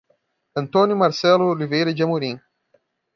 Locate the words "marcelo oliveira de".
0.97-2.01